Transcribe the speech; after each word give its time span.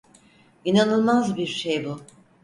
İnanılmaz 0.65 1.35
bir 1.37 1.47
şey 1.47 1.85
bu. 1.85 1.99